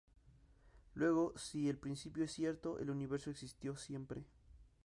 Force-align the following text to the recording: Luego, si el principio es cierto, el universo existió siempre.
Luego, 0.95 1.31
si 1.37 1.69
el 1.69 1.77
principio 1.77 2.23
es 2.25 2.31
cierto, 2.33 2.79
el 2.79 2.89
universo 2.89 3.29
existió 3.29 3.77
siempre. 3.77 4.25